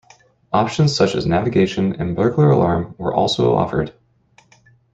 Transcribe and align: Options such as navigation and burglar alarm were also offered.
Options 0.51 0.91
such 0.95 1.13
as 1.13 1.27
navigation 1.27 1.93
and 2.01 2.15
burglar 2.15 2.49
alarm 2.49 2.95
were 2.97 3.13
also 3.13 3.53
offered. 3.53 3.93